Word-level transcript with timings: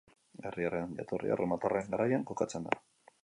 Herriaren 0.49 0.95
jatorria 1.01 1.35
erromatarren 1.35 1.93
garaian 1.97 2.27
kokatzen 2.31 2.69
da. 2.71 2.81